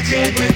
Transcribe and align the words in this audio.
Legend 0.00 0.49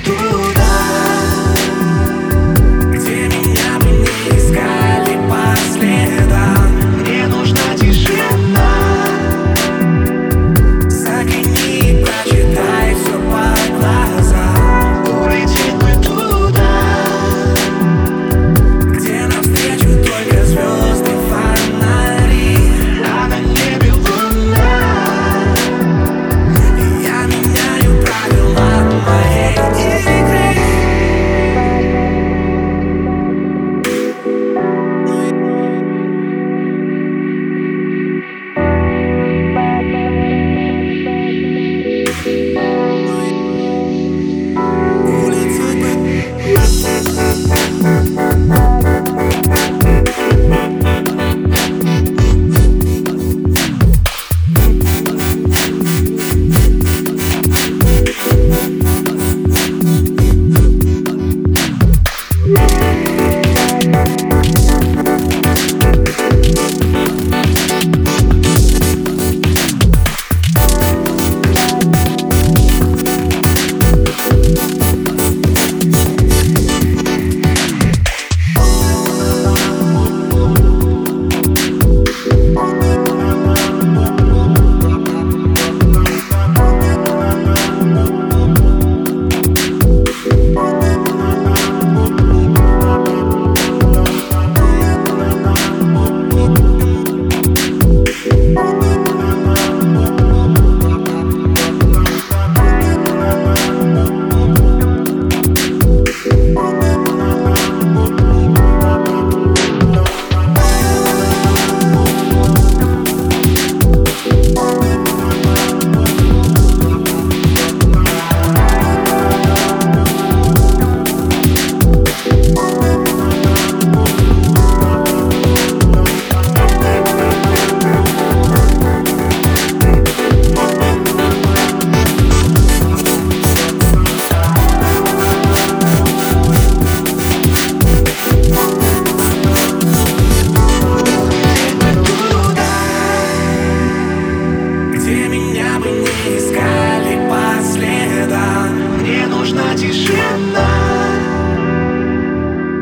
тишина 149.75 150.69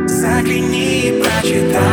Загляни 0.07 1.09
и 1.09 1.23
прочитай. 1.23 1.92